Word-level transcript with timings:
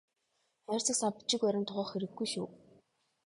Хайрцаг 0.67 0.95
сав 0.99 1.11
бичиг 1.17 1.39
баримт 1.43 1.67
ухах 1.71 1.89
хэрэггүй 1.91 2.27
шүү. 2.33 2.47